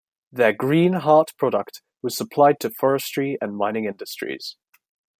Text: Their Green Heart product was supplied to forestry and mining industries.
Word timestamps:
Their 0.31 0.51
Green 0.51 0.93
Heart 0.93 1.33
product 1.37 1.83
was 2.01 2.17
supplied 2.17 2.59
to 2.61 2.71
forestry 2.71 3.37
and 3.39 3.55
mining 3.55 3.85
industries. 3.85 4.57